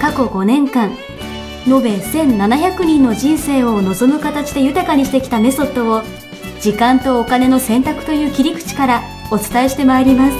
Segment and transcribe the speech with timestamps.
[0.00, 0.90] 過去5年間
[1.66, 6.02] 延べ1700人の人生を望む形で豊かにしてきたメソッドを
[6.60, 10.36] 時間とお金の選択という切り口からお伝えしてまいります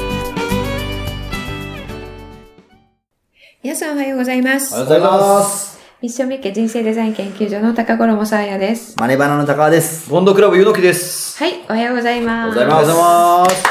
[3.62, 4.72] 皆さんおはようございます。
[4.72, 5.78] おはようございます。
[6.00, 8.98] ミッションミッケ人生デザイン研究所の高頃もさあやです。
[8.98, 10.08] マネバナの高川です。
[10.08, 11.36] ボンドクラブゆのきです。
[11.38, 12.58] はい、おはようございます。
[12.58, 13.62] おはようございます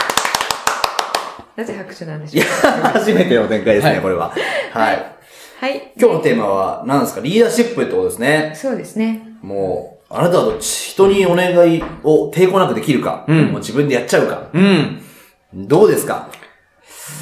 [1.55, 2.71] なぜ拍手なんでしょうか？
[2.99, 4.31] 初めての展開ですね、はいこれは。
[4.73, 5.18] はい。
[5.59, 5.91] はい。
[5.99, 7.19] 今日のテーマは何ですか？
[7.19, 8.53] リーダーシップってことですね。
[8.55, 9.35] そうですね。
[9.41, 10.91] もう、あなたはどっち？
[10.91, 14.49] 人にお願いを抵抗なくできるか、うんもう自分でやっちゃうか。
[14.53, 15.01] うん。
[15.53, 16.29] どうですか？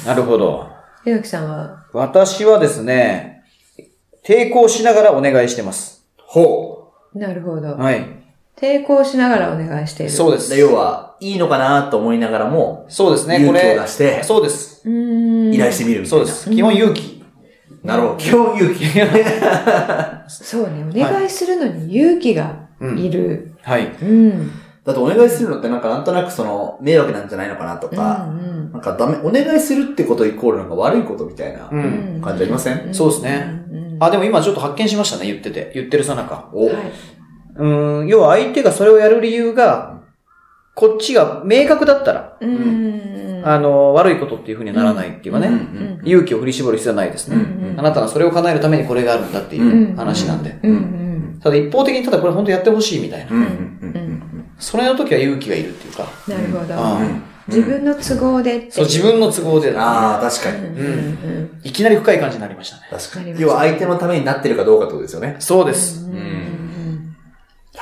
[0.06, 0.68] なるほど。
[1.04, 3.42] ゆのきさんは、私はですね、
[4.24, 6.06] 抵抗しながらお願いしてます。
[6.18, 7.76] ほなるほど。
[7.76, 8.06] はい。
[8.56, 10.12] 抵抗しながらお願いしている。
[10.12, 10.36] そうで。
[10.36, 10.48] う。
[10.48, 13.76] で要は、いいのかなと思いながらも、そうですね、こ勇気れ。
[13.76, 14.88] を出してそうです。
[14.88, 15.52] うーん。
[15.54, 16.24] 依頼してみるみたいな。
[16.24, 16.50] そうです。
[16.50, 17.17] 基本勇気。
[17.84, 18.16] なるほど。
[18.16, 18.84] 基本勇気。
[20.28, 20.84] そうね。
[20.88, 22.54] お願いするのに勇気が
[22.96, 23.52] いる。
[23.62, 23.86] はい。
[24.02, 24.50] うん。
[24.84, 31.68] だってお願いするのってなんかなんとなくその、迷惑なんじゃないのかなとか、うんなんかダメ、お願いするってことイコールなんか悪いことみたいな。
[32.22, 32.86] 感じありません？
[32.86, 33.64] うんそうですね。
[33.70, 35.72] うんあ、でも今ちょっと発見しましたね、言ってて。
[35.74, 36.48] 言ってるさなか。
[36.52, 36.74] お、はい。
[37.56, 39.98] うん、要は相手がそれをやる理由が、
[40.74, 43.27] こっちが明確だったら、うん。
[43.44, 45.50] あの、悪いことっていう風にはならないっていうかね、
[46.04, 47.36] 勇気を振り絞る必要はないですね。
[47.36, 47.78] うん。
[47.78, 50.58] あなたがそれを叶えるためにこれがあるんだっていう話なんで。
[51.42, 53.32] ただ一方的にただこれ本当やってほしいみたいな。
[54.58, 56.06] それの時は勇気がいるっていうか。
[56.26, 56.74] なるほど。
[56.74, 57.22] うん。
[57.48, 60.58] 自分の都合でそう、自分の都合でだ、ああ、確かに。
[60.58, 60.66] うん。
[60.66, 61.60] うん。
[61.64, 62.82] いきなり深い感じになりましたね。
[62.90, 63.40] 確かに。
[63.40, 65.36] 要は相手のためになってるかどうかってことですよね。
[65.38, 66.04] そうです。
[66.04, 66.12] うん。
[66.12, 66.57] うん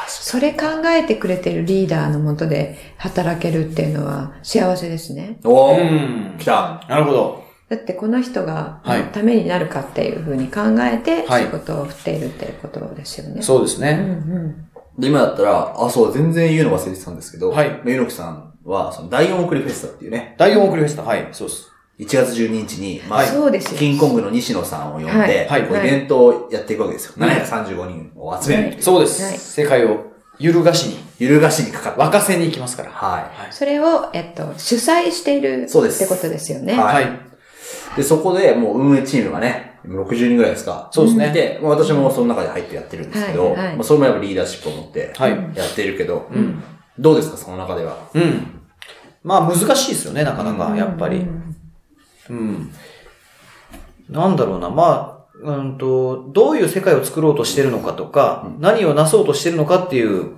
[0.08, 5.38] それ考えてくれてるリーダーのもとで働けるっていうのは幸せですね。
[5.44, 6.84] おー、うん来た。
[6.88, 7.44] なるほど。
[7.68, 13.34] だってこの人がはいためになるかっていうふうに考えてはい仕事を振っているっていうことですよね。
[13.36, 13.90] うんそうですね。
[13.92, 14.66] うん
[14.98, 21.02] で、今だったら、あ、そう、全然言うの忘れてたんですけど、はいゆのきさんは、その、第4送りフェスタっていうね、第4送りフェスタ。
[21.02, 21.70] はい、そうです。
[21.98, 23.78] 1月12日に、まあ、はいそうですよ。
[23.78, 27.14] キングコングの西野さんを呼んで、はいはいこうイベントをやっていくわけですよ。
[27.18, 28.82] はい735人を集める。
[28.82, 29.22] そうです。
[29.22, 32.02] はい世界を揺るがしに、揺るがしにかかった。
[32.02, 32.90] 沸かせに行きますから。
[32.90, 36.74] はそれを、えっと、主催しているそうですってことですよね。
[36.74, 37.12] はいはい。
[37.94, 37.96] い。
[37.96, 40.90] で、そこでもう運営チームがね、60人ぐらいですか。
[40.92, 41.32] そうですね。
[41.32, 45.30] で、まあ私もその中で入ってやってるんですけど、はいはいまあそれもやっぱリーダーシップを持ってはい。
[45.30, 46.62] やってるけど、うん。
[46.98, 47.96] どうですか、その中では？
[48.12, 48.60] うん。
[49.22, 51.26] まあ難しいですよね、なかなか、やっぱり。
[52.31, 52.72] うんうん。
[54.09, 60.32] なんだろうな、まあ、うんと、どういう世界を作ろうとしてるのかとか、何をなそうとしてるのかっていう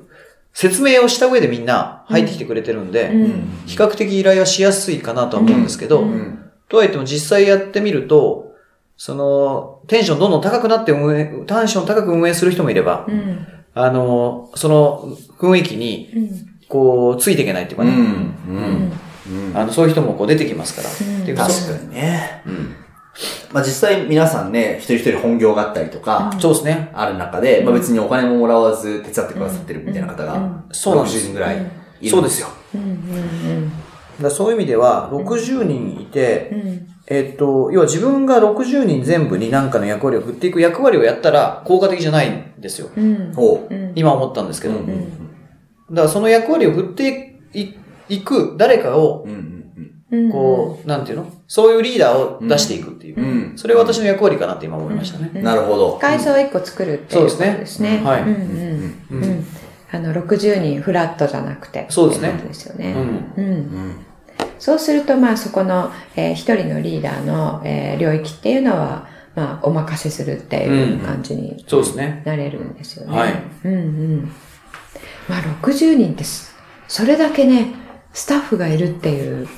[0.52, 6.50] 説明をした上でみんな入ってきてくれてるんで、うん比較的依頼はしやすいかなとは思うんですけど、うんうん。
[6.68, 8.52] とはいっても実際やってみると、
[8.96, 17.96] その、テンションどんどん高くなって運営、テンション高く運営する人もいれば、うんあの、その雰囲気に、うんこう、ついていけないっていうかね、うん。
[17.96, 18.92] うん。
[19.30, 19.56] うん。
[19.56, 20.88] あの、そういう人もこう出てきますから。
[20.88, 21.22] うん。
[21.22, 22.42] っていうかそ確かにね。
[22.46, 22.74] うん。
[23.52, 26.90] まあ実際皆さんね、一人一人本業があったりとか、そうですね。
[26.94, 31.04] ある中で、まあ別にお金ももらわず手伝ってくださってるみたいな方がうん、そうなん。
[31.04, 31.66] です60人ぐらい
[32.00, 32.48] いそうでするんですよ。
[32.74, 32.80] うん。
[32.80, 33.70] うん。
[33.70, 36.86] だからそういう意味では、60人いて、うん。
[37.10, 42.88] えっと、要は自分が60人全部に何かの役割を振っていく役割をやったら効果的じゃないんですよ。
[42.96, 43.32] うん。
[43.94, 44.74] 今思ったんですけど。
[44.74, 45.96] うんだうん。
[45.96, 47.74] からその役割を振ってい
[48.08, 49.26] いく誰かを、
[50.32, 51.32] こう、なんていうの？
[51.46, 53.58] そういうリーダーを出していくっていう。
[53.58, 55.30] それは私の役割かなって今思いましたね。
[55.42, 55.98] なるほど。
[56.00, 58.00] 会社を一個作るっていうことですね。
[58.04, 59.46] はいうんうんうん。
[59.90, 61.86] あの、60人フラットじゃなくて。
[61.88, 62.92] そうですねですよね。
[62.92, 63.44] うん。
[63.44, 63.52] うん。
[63.52, 63.96] うん。
[64.58, 72.22] そうすると、まあ、そこの、えー一人のリーダーの、えー領域っていうのは、まあ、お任せするっていう感じにそうですね。
[72.26, 73.16] なれるんですよね。
[73.16, 73.34] はい
[73.64, 74.32] うんうん。
[75.28, 76.54] まあ、60人です。
[76.88, 77.72] それだけね、
[78.12, 79.48] スタッフがいるっていう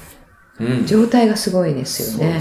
[0.61, 0.87] うん。
[0.87, 2.41] 状態がすごいですよね。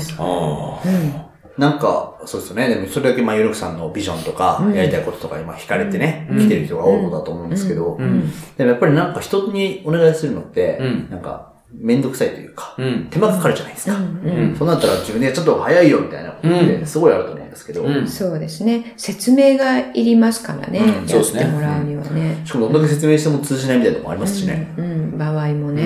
[1.58, 2.70] なんか、そうですよね。
[2.70, 8.32] でも、それだけ、まあ、ゆるくさんのビジョンとかうん、やりたいこととかに、まあ、惹かれてね、うん来てる人が多いことだと思うんですけどう、ん。
[8.58, 13.07] でもやっぱりなんか人にお願いするのってうん、なんか、めんどくさいというか、うん。
[13.10, 13.95] 手間かかるじゃないですか。
[13.95, 18.94] うんうんそうなったら自分でやっちゃった方が早いよみたいなことってすごいあると思うんですけど、うんそうですね。
[18.98, 20.80] 説明がいりますからね。
[20.80, 22.42] うんそうですねやってもらうにはね。
[22.44, 24.74] しかもどんだけ説明しても通じないみたいなのもありますしね。
[24.77, 25.83] うん、うん場合もね、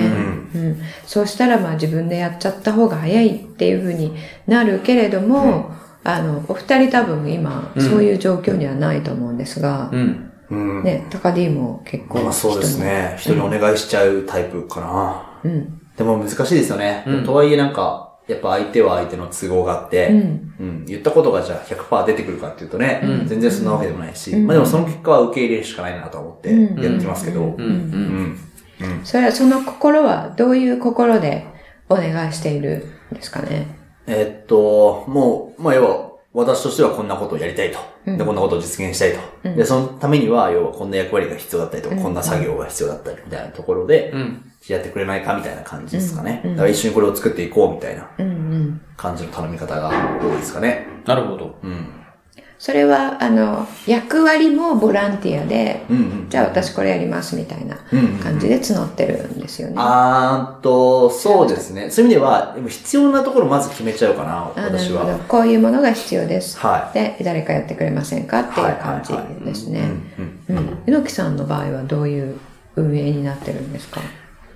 [0.54, 0.76] ううん
[1.06, 4.14] そうしたらまあ自分でやっちゃった方が早いっていうふうに
[4.46, 5.70] なるけれども、
[6.04, 10.30] あの、お二人多分今、うんそういう状況にはないと思うんですが、うん。
[10.50, 10.84] うん。
[10.84, 13.16] ね、高 D も結構まあそうですね。
[13.18, 15.33] 人にお願いしちゃうタイプかな。
[15.44, 15.80] うん。
[15.96, 17.04] でも難しいですよね。
[17.06, 20.54] うんとはいえなんか、やっぱ相手は相手の都合があって、うん。
[20.58, 27.44] うん、言ったことがじゃあ100%出てくるかっていうとね、うん全然そんなわけでもないし、うんまあでもその結果は受け入れるしかないなと思ってうんやってますけど、う。
[27.44, 28.38] うんん、
[29.04, 31.46] それは、その心はどういう心で
[31.88, 33.78] お願いしているんですかね？
[34.06, 37.78] えっと、もう、まあ要は、私としてはこんなことをやりたいと。
[38.06, 39.20] うんで、こんなことを実現したいと。
[39.44, 44.50] うんで、そのためには、要はこんな役割が必要だったりとか、うんこんな作業が必要だったりみたいなところで、うん。
[44.66, 46.42] やってくれないかみたいな感じですかね。
[46.44, 48.08] だから一緒にこれを作っていこうみたいな。
[48.96, 49.90] 感じの頼み方が
[50.20, 50.86] 多いですかね。
[51.06, 51.58] なるほど。
[51.62, 52.03] うん。
[52.58, 56.26] それは、あの、役割もボランティアで、うんうん。
[56.30, 59.74] じゃあ私これやりますみたいなうんうん感じで募ってるんですよね。
[59.76, 61.90] あーっと、そうですね。
[61.90, 65.02] そういう意味では、でも必要なところまず決めちゃうかな、あなる私は。
[65.04, 65.18] ほど。
[65.28, 66.58] こういうものが必要です。
[66.58, 69.12] はで、誰かやってくれませんかっていう感じ
[69.44, 69.80] ですね。
[70.48, 70.78] うんうん。
[70.86, 72.38] 猪木さんの場合はどういう
[72.76, 74.00] 運営になってるんですか？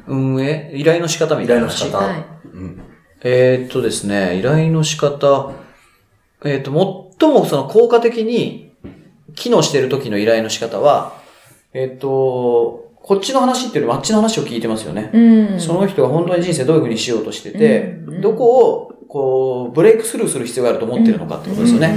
[0.07, 0.71] 運営？
[0.75, 1.89] 依頼の仕方みたいな話。
[1.89, 2.25] 依頼の仕方はい。
[2.55, 2.81] うん
[3.25, 5.51] えーっとですね、依頼の仕方、
[6.45, 6.71] えーっと、
[7.21, 8.73] 最もその効果的に
[9.35, 11.15] 機能している時の依頼の仕方は、
[11.73, 15.11] えーっと、こっちの話っていうよりもあっちの話を聞いてますよね。
[15.13, 15.61] うん。
[15.61, 21.97] その人が本当に人生どういうふうにしようとしてて、うんどこを、こう、ブレイクスルーする必要があると思ってるのかってことですよね。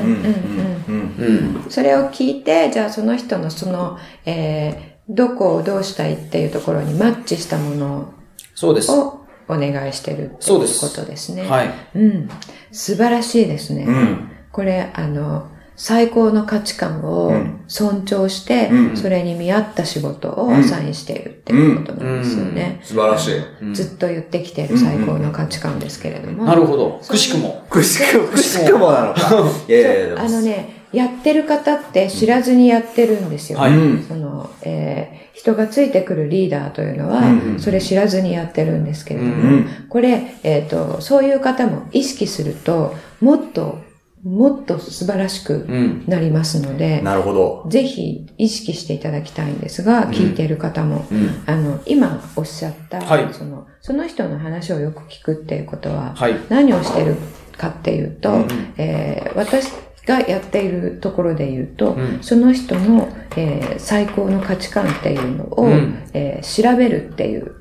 [1.69, 8.13] それを聞いて、じゃあその人のその、えー、どこをどうしたいっていうところにマッチしたもの
[8.55, 8.91] そうです。
[8.91, 9.20] を
[9.51, 11.43] お願いしてるそうですことですね。
[11.47, 11.69] はい。
[11.95, 12.29] うん。
[12.71, 13.83] 素晴らしいですね。
[13.87, 22.79] うんこれ、あの、最高の価値観をうん尊重して、うんそれに見合った仕事をアサインしているっていうことなんですよね。
[22.83, 23.37] 素晴らしい。
[23.61, 26.45] うんずっと言ってきている最高の価値観ですけれども。
[26.45, 27.01] なるほど。
[27.07, 27.65] くしくも。
[27.69, 29.21] くしくも、くしくもなのか。
[29.67, 33.59] いやいやあのね、やってる方って知らずにやってるんですよ。
[33.59, 43.79] はいうんその、えー人がついてくるリーダーというのは、うんそれ知らずにやってるんですけれども、うんこれ、えっ、と、そういう方も意識すると、もっと、
[44.23, 46.03] もっと素晴らしくうん。
[46.07, 47.65] なりますので、なるほど。
[47.69, 51.43] ぜひ意識していただきたいんですが、聞いている方も、うん。
[51.47, 56.35] あの、今おっしゃった、はいその、その人の話をよく聞くっていうことは、はい。
[56.49, 57.15] 何をしてる
[57.57, 58.47] かっていうと、うん
[58.77, 59.71] えー私
[60.05, 62.19] がやっているところで言うと、うん。
[62.21, 63.07] その人の、
[63.37, 66.03] えー最高の価値観っていうのを、うん。
[66.13, 67.55] えー調べるっていう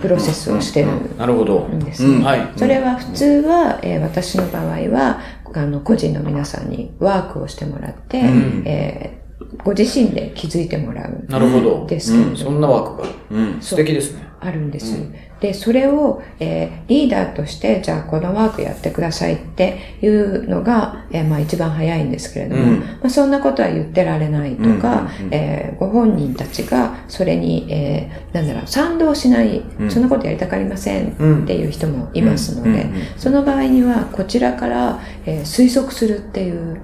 [0.00, 1.60] プロセスをしてるなるほど。
[1.68, 2.22] んです、うん。
[2.22, 2.48] はい。
[2.56, 5.20] それは普通は、えー私の場合は、
[5.54, 8.62] あの、個人の皆さんにワークをしてもらって、ん。
[8.64, 9.26] えー
[9.62, 11.84] ご自身で気づいてもらうなるほど。
[11.84, 11.86] ん。
[11.86, 13.60] ですけれども、そんなワークがうん。
[13.60, 14.26] 素敵ですね。
[14.40, 14.96] あるんです。
[15.40, 32.86] で、それを、えーリーダーとして、じゃあこのワークやってくださいっていうのが、えーまあ一番早いんですけれども、うんまあ、そんなことは言ってられないとか、うんうんうんえーご本人たちがそれに、えーなんだろう、賛同しない、うんそんなことやりたがりませんうんっていう人もいますので、
[33.16, 36.80] その場合にはこちらから、えー推測するっていう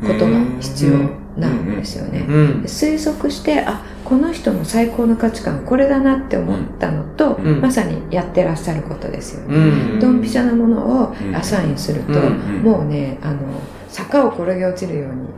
[0.00, 0.92] ことが必要
[1.38, 2.24] なんですよね。
[2.28, 2.62] うん。
[2.66, 7.62] 推測して、あ、この人の最高の価値観これだなって思ったのと、うん。
[7.62, 9.56] まさにやってらっしゃることですよね。
[9.56, 9.58] う
[9.96, 10.00] ん。
[10.00, 12.62] ドンピシャなものをうんアサインすると、うん。
[12.62, 13.38] もうね、あの、
[13.88, 15.28] 坂を転げ落ちるように、うん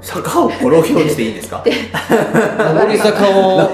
[0.00, 1.62] 坂を転げ落ちていいんですか？
[1.64, 1.72] 上
[2.86, 3.70] り坂を、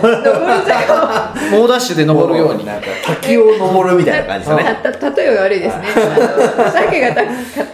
[1.50, 2.64] 猛ダッシュで登るように。
[2.64, 4.80] なんか滝を登るみたいな感じですね。
[4.83, 5.85] たた例えが悪いですね。
[6.73, 7.23] 鮭がた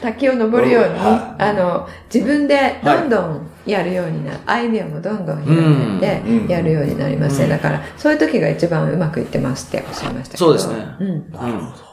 [0.00, 4.38] 滝を登るように、はあの、自分でどんどんやるようになる。
[4.46, 7.48] あいみょんもどんどん広げうんてやるようになりますね。
[7.48, 10.46] だから、そういう時が一番うまくいってますっておっしゃいましたけど。
[10.46, 10.86] そうですね。
[11.00, 11.32] うん。
[11.32, 11.86] なるほど。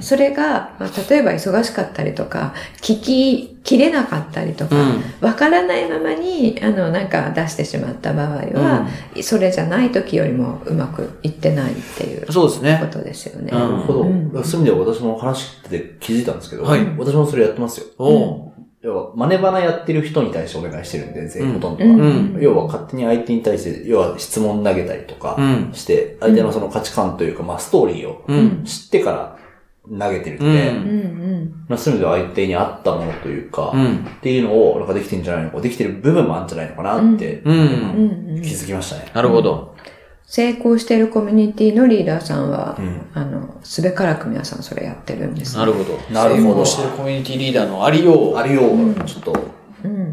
[0.00, 4.74] それが、まあ、例えば忙しかったりとか、聞ききれなかったりとか、
[5.20, 8.88] わからないままに、あの、なんか出してしまった場合は、
[9.22, 12.88] それじゃない時よりもうまくいってないっていうこそうですね。
[12.90, 13.50] とですよね。
[13.52, 14.02] うんなるほど。
[14.02, 17.86] うんそういう意味では私も話して気づいたんですけど、はい私もそれやってますよ。
[17.98, 18.49] おう
[18.82, 21.90] 要は、マネバナやってる人に対してお願いしてるんで、全員ほとんどは。
[21.90, 28.64] うんうん要は、勝手に相手に対して、要は質問投げたりとかうんして、相手のその価値観というか、まあ、ストーリーをうん。
[28.64, 29.36] 知ってから
[29.98, 31.64] 投げてるんで、うんうんうん。
[31.68, 33.96] まあ、そういう意味では相手に合ったものというか、うん。
[33.96, 39.10] っていうのを、なんかできてんじゃないのか、できてる部分もあるんじゃないのかなって、気づきましたね。
[39.12, 39.74] なるほど。
[40.30, 45.98] 成功しているコミュニティのリーダーさんは、うんあの、すべからく皆さんそれやってるんです、なるほど。
[46.14, 48.36] なるほど成功してるコミュニティリーダーのありよう。
[48.36, 49.40] ありよう、ちょっと、うん。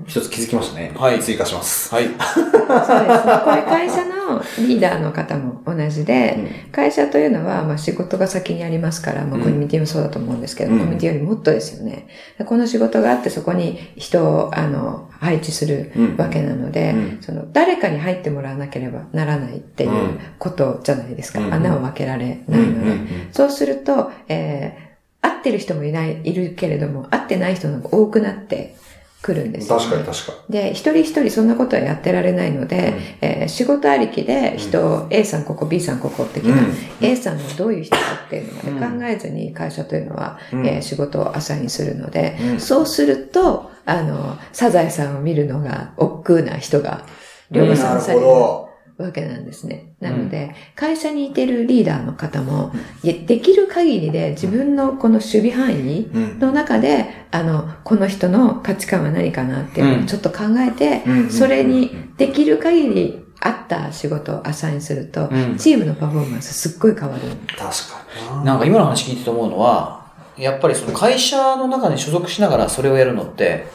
[0.06, 0.92] 一つ気づきましたね。
[0.96, 1.94] はい追加します。
[1.94, 2.06] はい。
[2.06, 3.42] そうですね。
[3.44, 12.08] これ会社のリーダーの方も同じで、会社というのは、まあ仕事が先にありますから、まあうんコミュニティもそうだと思うんですけど、うんコミュニティよりもっとですよね。
[12.38, 21.40] でこの仕事があってそこに人を、あの、配置するうんわけなので、うんその、誰かに入ってもらわなければならないっていううんことじゃないですか。
[21.40, 22.92] うん穴を分けられうなんいので。
[22.92, 28.76] うんそうすると、えー、会ってる人もいない、いるけれども、会ってない人の方が多くなって
[29.22, 29.84] くるんですよ、ね。
[29.84, 47.06] 確かに確かで、一人一人そんなことはやってられないので、えー仕事ありきで人を、A さんここ、B さんここ的な、うん A さんがどういう人かっていうのまで考えずに会社というのは、うんえー仕事をアサインするので、うんそうすると、あの、サザエさんを見るのが億劫な人が
[47.52, 47.76] 量に。
[47.76, 48.26] 産される。
[48.26, 48.67] ど。
[48.98, 49.94] わけなんですね。
[50.00, 52.72] なので、会社にいてるリーダーの方も、
[53.04, 56.40] できる限りで自分のこの守備範囲うん。
[56.40, 67.22] の中で、あの、この人の価値観は何かなっていうのをちょっと考えて、うんそれにできる限り合った仕事をアサインすると、うんチームのパフォーマンスすっごい変わる。
[67.56, 73.68] 確かになんか今の話聞いてて思うのは、やっぱりその会社の中に所属しながらそれをやるのって、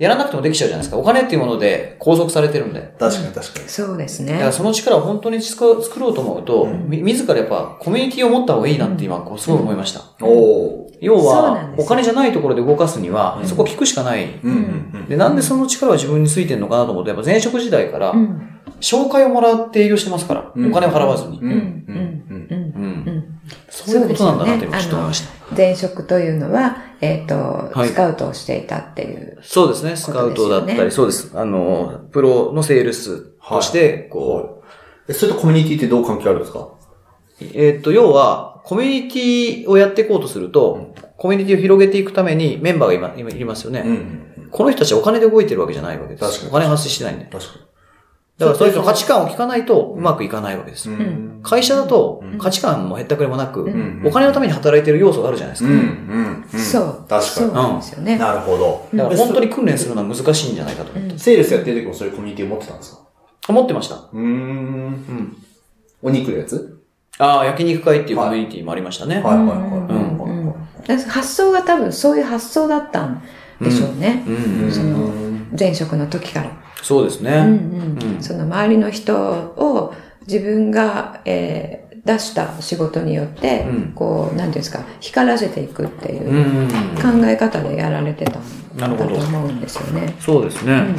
[0.00, 0.96] やらなくてもできちゃうじゃないですか。
[0.96, 2.80] お金っていうもので拘束されてるんで。
[2.98, 3.68] 確かに確かに。
[3.68, 4.52] そうですねだから。
[4.52, 10.00] その力を本当に作作ろうと思うと、うんみ自らやっぱコミュニティを持った方がいいなって今、こうすごい思いました。
[10.22, 10.90] おー。
[11.02, 14.40] 要そうん、ですよお金じゃないところで動かすには、うんそこを聞くしかない。
[14.42, 14.52] うん
[14.94, 18.46] うんで、なんでその力は自分についてるのかなと思って、やっぱ前職時代からう、ん。
[18.80, 21.40] 紹介をもらって営業してますから、うんお金を払わずに。
[21.42, 21.50] うん。
[21.50, 21.54] うん。
[21.54, 22.24] うん。
[22.30, 22.46] うん。
[22.50, 22.72] うん。
[22.74, 23.40] うんうん。
[23.68, 29.36] そういうことなんだなって今ちょっと思いましあの前職というのは、えっ、と、はいスカウトをしていたっていう。
[29.36, 29.42] た。
[29.42, 31.32] そうですね、スカウトだったり、そうです。
[31.34, 34.62] あの、プロのセールスとして、こ
[35.08, 36.58] え、それとコミュニティってどう関係あるんですか？
[36.60, 36.74] う、
[37.54, 43.80] えっと、要は、コミュニティをやっていこうとすると、コミュニティを広げていくためにメンバーが今、今いりますよね。
[43.80, 44.48] ん。
[44.50, 46.24] この人たちはお金で動いてるわけじゃないわけです。
[46.24, 47.24] 確かにお金発生してないんで。
[47.26, 47.52] 確か
[48.40, 50.88] だからそういう人の価値観を聞かないとうまくいかないわけです。
[50.88, 50.96] に。
[50.96, 55.70] ん会社だとうん価値観も減ったくれもなく、うんお金のために働いてる要素があるじゃないですか。
[55.70, 55.76] うん。
[55.78, 56.44] うん。
[56.52, 57.04] うんそう。
[57.08, 58.14] 確そうかなんですよね。
[58.14, 58.18] に。
[58.18, 58.88] なるほど。
[58.94, 61.18] だから本当に訓練するのは難しいんじゃないかと思って。
[61.18, 63.00] セールスやってる時もそういうコミュニティを持ってたんですか？
[63.48, 63.96] 思ってました。
[63.96, 64.22] うーん。
[64.22, 65.36] うん。
[66.02, 66.82] お肉のやつ？
[67.18, 69.20] ああ、焼肉会っていうコミュニティもありましたね。
[69.20, 69.56] はいはいはい。
[69.56, 70.54] うんうんうん
[70.86, 73.22] だから発想が多分そういう発想だったん
[73.60, 74.24] でしょうね。
[74.26, 75.10] うんうんその
[75.58, 76.59] 前職の時から。
[76.82, 77.32] そうですね。
[77.32, 77.42] うんう
[78.08, 79.94] んうんその周りの人を
[80.26, 88.42] 自分が、えー出した仕事によって、うんこう、なんていうんですか、光らせていくっていううんうんうん考え方でやられてたん
[88.76, 90.14] だとなるほど思うんですよね。
[90.18, 90.72] そうですね。
[90.72, 90.96] うん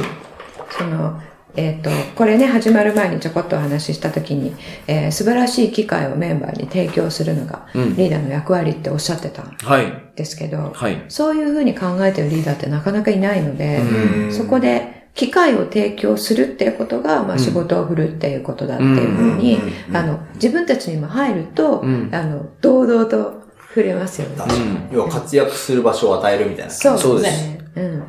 [0.70, 1.20] その
[1.54, 4.54] えっ、と、これね、始まる前にちょこっとお話ししたときに、
[4.86, 10.12] えー素晴らしい機会をメンバーに提供するのが、うんリーダーの役割っておっしゃってたんはい。
[10.16, 11.04] ですけど、はい。
[11.08, 17.38] そういうふうに考えてるリーダーってなかなかいないので、うんそこで機会を提供するっていうことが、まあうん。
[17.38, 19.58] 仕事を振るっていうことだっていうふうに
[19.92, 22.08] あの、自分たちにも入ると、うん。
[22.12, 24.36] あの、堂々と触れますよね。
[24.36, 24.78] 確かに。
[24.92, 26.70] 要は活躍する場所を与えるみたいな。
[26.70, 27.46] そうそうです。
[27.46, 27.58] ね。
[27.76, 28.02] うん。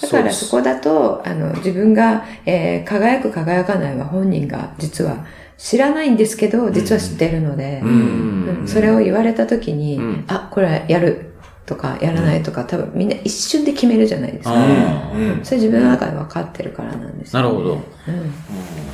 [0.00, 5.24] だからそこだと、あの、自分が、えー輝く輝かないは本人が実は
[5.56, 7.82] 知らないんですけど、実は知ってるので、
[8.66, 10.24] それを言われた時に、うん。
[10.28, 11.32] あ、これはやる
[11.66, 14.54] とかやらないとか、多分みんな一瞬で決めるじゃないですか。
[14.54, 15.44] あうん。
[15.44, 17.80] それ自分の中で分かってるからなんですよ、なるほど。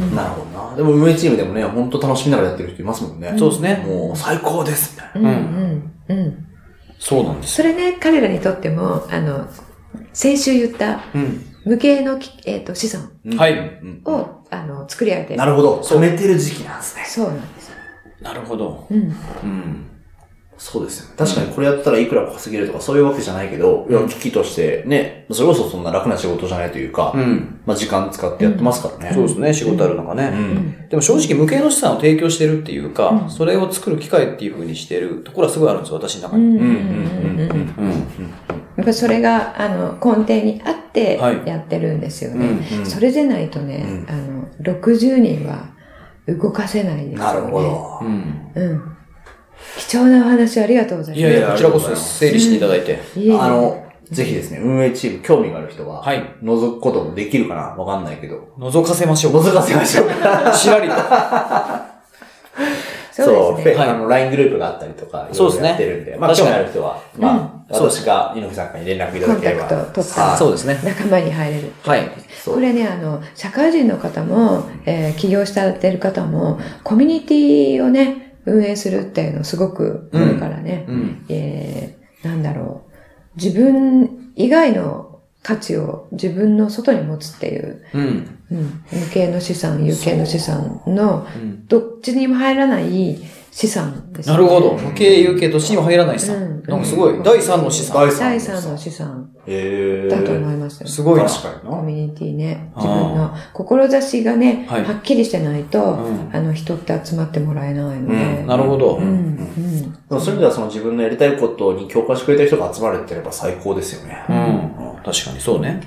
[0.00, 0.16] うん。
[0.16, 0.76] なるほどな。
[0.76, 3.34] でも運営チームでもね、本当楽しみながらやってる人いますもんね。
[3.38, 3.84] そうですね。
[3.86, 5.30] もう最高ですみたいな。
[5.30, 5.36] うん、
[6.08, 6.46] うん、うん。
[6.98, 7.56] そうなんです。
[7.56, 9.46] それね、彼らにとっても、あの、
[10.14, 11.44] 先週言ったうん。
[11.64, 15.38] 無形のき、えっ、と資産うんはいうんを、あの、作り上げてる。
[15.38, 15.82] なるほど。
[15.82, 17.04] 染めてる時期なんですね。
[17.06, 17.76] そうなんですよ。
[18.22, 18.86] なるほど。
[18.90, 18.98] うん。
[18.98, 19.91] うん。
[20.64, 21.14] そうですよね。
[21.18, 27.60] 確かにこれやったらいくら稼げるとかそういうわけじゃないけど、いや、危機としてね、それこそそんな楽な仕事じゃないというか、うん。
[27.66, 29.10] まあ時間使ってやってますからね。
[29.12, 30.28] そうですね、仕事あるのがうね。
[30.28, 30.88] ん。
[30.88, 36.44] でも正直無形の資産を提供してるっていうか、うんそれを作る機会っていう風にしてるところはすごいあるんですよ、私の中に。
[36.44, 36.52] うん。
[36.52, 36.60] うん。
[36.60, 36.64] うん。
[36.64, 37.48] うんうん。
[37.48, 37.48] うん。
[37.48, 42.46] やっぱりそれが、あの、根底にあってはいやってるんですようね。
[42.46, 42.50] ん。
[42.50, 44.12] うんそれでないとね、うんあ
[44.62, 45.70] の、60人は
[46.28, 47.16] 動かせないですよね。
[47.18, 47.98] なるほど。
[48.04, 48.91] うん。
[49.76, 49.82] うん。
[49.82, 51.20] 貴重なお話ありがとうございます。
[51.20, 51.94] いやいや、こちらこそ。
[51.96, 52.98] 整理していただいて。
[53.38, 59.32] あの、ぜひですね、運営チーム興味がある人は、はい覗くこともできるかなわかんないけど、覗かせましょう。
[59.34, 60.52] 覗かせましょうか。
[60.52, 60.94] しらりと。
[63.12, 63.84] そうですね。
[63.84, 69.62] あの、LINE グループがあったりとか、そうですねやってるんで、まあ、確かに興味ある人は、まあ、うん私私が猪木さんからに連絡いたコンタだければ。
[69.64, 70.80] クトを取ったはいらそうですね。
[70.84, 71.72] 仲間に入れる。
[71.82, 72.10] はい。
[72.44, 81.26] これね、あの、社会人の方も、えー起業されてる方も、コミュニティをね、運営するっていうのすごく、これからね、うん。
[81.28, 88.38] えーなんだろう、自分以外の価値を自分の外に持つっていう、うん。
[88.50, 91.66] うん、無形の資産、有形の資産の、うん。
[91.66, 93.18] どっちにも入らない
[93.52, 94.72] 資産です、なるほど。
[94.72, 96.36] 無形有形どっちにも入らない資産。
[96.36, 97.22] うんなんかすごい。
[97.22, 98.08] 第三の資産。
[98.08, 100.88] 第第三の資産へーだと思いますよ。
[100.88, 101.28] すごいな。
[101.28, 101.76] 確かにな。
[101.76, 102.72] コミュニティね。
[102.76, 108.14] 自分の志がね、はっきりしてないと、うんあの人って集まってもらえないので。
[108.40, 109.02] うんなるほどう。
[109.02, 109.36] ん。
[110.08, 114.24] そういう意味ではその自分のやりたいことに共感してくれた人が集まれてれば最高ですよね。
[114.30, 115.02] うん。
[115.04, 115.80] 確かにそうね。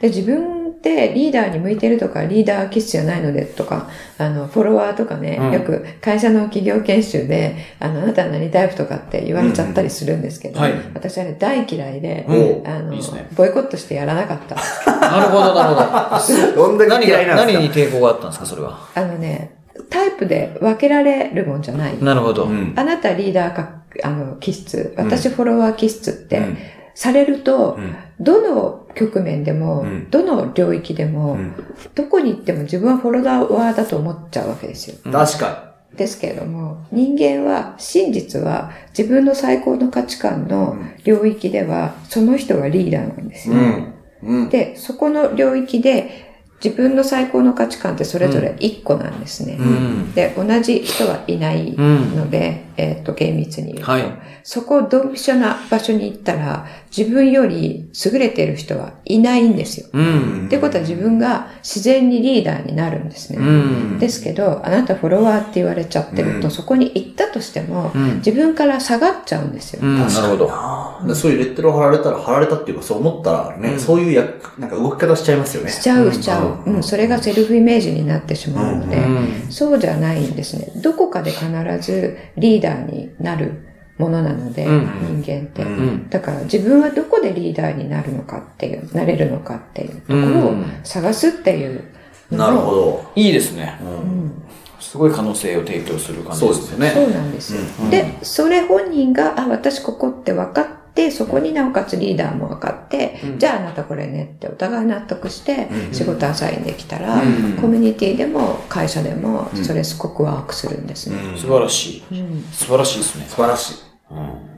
[0.00, 14.56] で、自分ってリーダーに向いてるとか、リーダー気質じゃないのでとか、あの、フォロワーとかね、うんよく会社の企業研修で、あの、あなたは何タイプとかって言われちゃったりするんですけど、うんはい私はね、大嫌いで、うんあのいいねボイコットしてやらなかった。
[15.00, 16.56] なるほど、なるほど。
[16.68, 17.60] どんだけ何が、嫌いなんですか？
[17.60, 18.78] 何に抵抗があったんですか、それは？
[18.94, 19.54] あのね、
[19.88, 21.94] タイプで分けられるもんじゃない。
[22.02, 22.44] なるほど。
[22.44, 26.58] うんあなたリーダーか、あの、気質、私フォロワー気質って、うん
[26.94, 31.54] されると、うんどの局面でも、うんどの領域でも、うん
[31.94, 34.96] どこに行っても自分はフォロワーだと思っちゃうわけですよ。
[35.10, 43.56] 確かですけれども、人間は、真実は自分の最高の価値観の領域では、その人がリーダーなんですに。
[43.56, 43.62] よ。
[43.62, 43.94] ん。
[44.22, 44.48] うん。
[44.48, 46.31] で、そこの領域で、
[46.62, 49.56] 自分の最高の価値観ってそれぞれ1個なんですね。
[49.58, 50.12] うん。
[50.12, 53.90] で、同じ人はいないので、えっ、と、厳密に言うと。
[53.90, 54.04] はい。
[54.44, 56.66] そこ、ドンピシャな場所に行ったら、
[56.96, 59.88] 自分より優れている人はいないんですよ。
[59.92, 60.46] うん。
[60.46, 63.38] ってことは自分が自然にリーダーになるんですね。
[63.38, 63.98] うん。
[63.98, 69.80] ですけど、あなたフォロワーって言われちゃってると、うんそこに行ったとしても、うん自分から下がっちゃうんですよ。
[69.82, 71.14] うん、なるほど。
[71.14, 74.24] そういうレッテルを貼られたら、貼られたっていうか、そう思ったらね、うんそういうや、
[74.58, 75.70] なんか動き方しちゃいますよね。
[75.70, 76.51] しちゃう、しちゃう。
[76.66, 79.50] うんうん、それがセルフイメージになってしまうので、うん。
[79.50, 80.72] そうじゃないんですね。
[80.82, 81.46] どこかで必
[81.80, 83.62] ずリーダーになる
[83.98, 85.64] ものなので、うん人間って。
[86.08, 91.82] だから自分はどこでリーダーになるのかっていう、なれるのかっていうところをうん探すっていう
[92.30, 93.12] なるほど。
[93.14, 93.78] いいですね。
[93.82, 94.42] うん
[94.80, 96.90] すごい可能性を提供する感じそうですよね。
[96.90, 97.60] そうなんですよ。
[97.80, 111.16] うんで、それ本人が、あ、私ここって分かって、そこになおかつリーダーも分かって、うんじゃああなたこれねってお互い納得してうん仕事アサインできたら、うんコミュニティでも会社でもうんそれすごくワークするんですね。
[111.16, 112.20] うん素晴らしい。
[112.20, 113.26] うん素晴らしいですね。
[113.28, 113.74] 素晴らしい。
[114.10, 114.52] うん。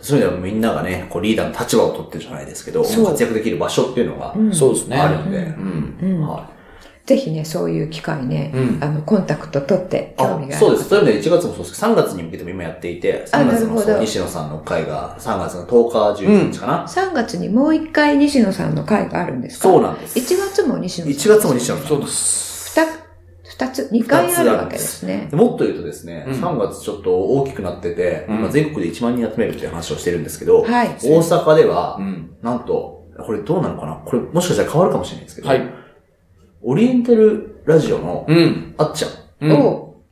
[0.00, 4.96] そういう意味ではみんながね、こうリーダーの立場を取ってるじゃないですけど、活躍できる場所っていうのがうんそうですね。
[4.96, 5.98] あるんで、うん。
[6.02, 6.55] うんはい
[7.06, 10.66] ぜひね、そういう機会ね、うんあの、コンタクト取って興あ味がある。
[10.66, 10.88] そうです。
[10.88, 13.60] そういう意味で1月もそうですけど、3月に向けても今やっていて、あ3月
[13.92, 19.68] の西野さんの会が3月の10日、11日かな？3月にもう一回西野さんの会があるんですか？
[19.68, 20.18] そうなんです。
[20.18, 21.14] 1月も西野さん。
[21.14, 21.86] 1月も西野さん。
[21.86, 22.46] そうです。
[22.76, 25.28] 二二つ、二回あるわけですね。
[25.30, 32.36] でもっと言うとですね、うん3月ちょっと大きくなってて、うん今全国で1万人集めるっていう話をしてるんですけど、はい大阪ではう、ん。
[32.42, 34.02] なんと、これどうなのかな？
[34.04, 35.85] これもしかしたら変わるかもしれないですけど、はい。
[36.68, 38.74] オリエンタルラジオのうん。
[38.76, 39.10] あっちゃん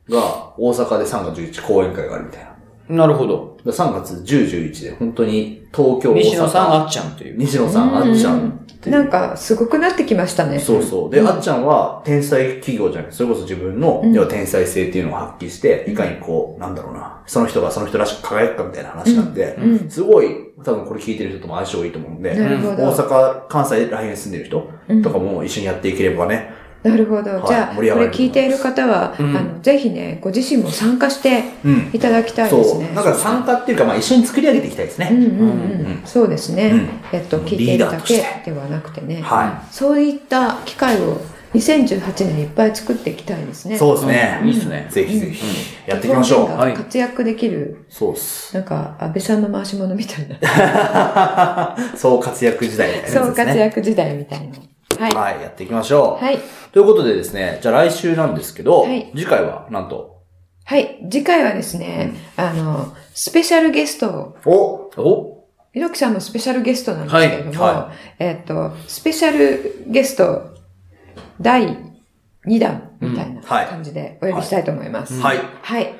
[0.09, 2.44] が大阪で3月11日講演会があるみたい
[2.89, 2.97] な。
[2.97, 3.57] なるほど。
[3.63, 6.23] で3月10、11で本当に東京、大阪。
[6.23, 7.37] 西野さん、あっちゃんっていう。
[7.37, 8.95] 西野さん、あっちゃんっていう。
[8.95, 10.59] なんか、すごくなってきましたね。
[10.59, 11.09] そうそう。
[11.09, 19.89] で、うんあっちゃんは天才企業じゃなくて、それこそ自分の、うん要は天才性っていうのを発揮して、いかにこう、なんだろうな、その人がその人らしく輝くかみたいな話なんで、うん。
[19.89, 20.27] すごい、
[20.63, 22.31] 多分これ聞いてる人とも相性いいと思うんで。
[22.31, 22.37] 大
[22.93, 26.51] 阪、関西らへんに住んでる人うんとかも一緒にやっていければね、
[26.85, 27.31] なるほど。
[27.31, 31.89] はいじゃあ、これ聞いている方は、うんあの、ぜひね、ご自身も参加してうん。
[31.93, 32.49] いただきたい。
[32.51, 32.91] ですね。
[32.95, 35.09] だから参加っていうか、まあ一緒に作り上げていきたいですね。
[35.11, 35.29] うんうんうん。
[35.29, 35.43] う
[35.89, 36.67] んそうですね。
[36.67, 39.21] うんえっと、聞いているだけではなくてね。
[39.23, 41.19] はそういった機会を
[41.55, 43.71] 2018年にいっぱい作っていきたいですい。
[43.71, 43.77] ね。
[43.77, 44.41] そうですね。
[44.43, 44.87] いいっすね。
[44.89, 45.43] ぜひぜひ、
[45.87, 46.73] やっていきましょう。
[46.75, 48.53] 活躍できる、そうっす。
[48.53, 51.75] なんか、安倍さんの回し物みたいな。
[51.95, 52.89] そう活躍時代。
[53.07, 54.55] そう活躍時代みたいな。
[54.99, 55.13] はい。
[55.13, 56.23] はい、やっていきましょう。
[56.23, 56.39] はい。
[56.71, 60.23] ということでですね、じゃあ来週なんですけど、はい次回はなんと、
[60.65, 60.99] はい。
[61.11, 65.35] 次回はですね、あの、スペシャルゲストを、おお？
[65.73, 70.55] ひろきさんのスペシャルゲストなんですけれども、はいはえっ、と、スペシャルゲスト
[71.39, 71.67] 第
[72.47, 75.19] 2弾みたいな感じでお呼びしたいと思います。
[75.19, 75.39] はい。
[75.61, 75.93] はい。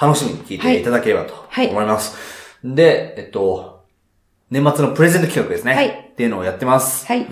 [0.00, 2.16] 楽しみに聞いていただければとはい思います。
[2.64, 3.84] で、えっと、
[4.50, 5.74] 年末のプレゼント企画ですね。
[5.74, 7.06] はいっていうのをやってます。
[7.06, 7.26] はい。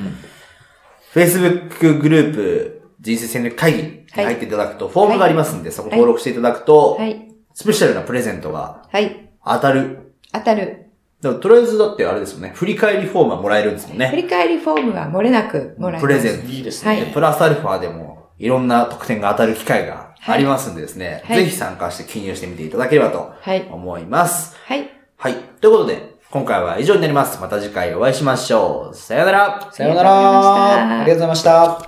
[1.13, 7.29] Facebook グループ人生戦略会議に入っていただくと、フォームがありますんで、そこはい登録していただくと、はい。
[7.53, 9.31] スペシャルなプレゼントがはい。
[9.45, 10.87] 当たる当たる。
[11.21, 14.09] だとりあえずだってあれですよね、振り返りフォームはもらえるんですもんね。
[14.09, 16.03] 振り返りフォームは漏れなくもらえます。
[16.03, 16.47] プレゼント。
[16.49, 23.69] いいですねでプラスアルファでも、いろんな特典が当たる機会がありますんでですね、はいぜひ参加して記入してみていただければとはい。
[23.71, 24.57] 思います。
[24.65, 24.89] はい。
[25.17, 25.35] はい。
[25.61, 27.41] ということで、今回は以上になります。
[27.41, 28.95] また次回お会いしましょう。
[28.95, 29.69] さようなら。
[29.73, 31.01] さようなら。
[31.01, 31.85] ありがとうございました。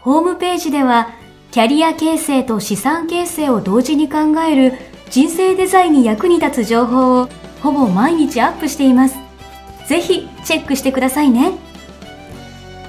[0.00, 1.08] ホームページでは、
[1.50, 4.18] キャリア形成と資産形成を同時に考
[4.48, 4.74] える
[5.10, 7.28] 人生デザインに役に立つ情報を
[7.60, 9.16] ほぼ毎日アップしています。
[9.88, 11.50] ぜひチェックしてくださいね。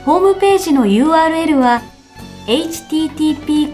[0.06, 1.82] ホームページの URL は
[2.46, 3.74] http